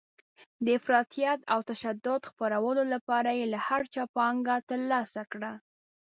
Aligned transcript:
د 0.65 0.67
افراطیت 0.79 1.39
او 1.53 1.59
تشدد 1.71 2.21
خپرولو 2.29 2.83
لپاره 2.93 3.29
یې 3.39 3.45
له 3.53 3.59
هر 3.67 3.81
چا 3.93 4.03
پانګه 4.15 4.55
ترلاسه 4.69 5.21
کړه. 5.31 5.51